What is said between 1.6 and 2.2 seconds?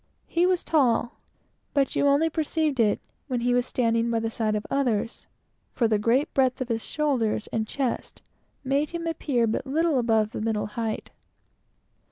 but you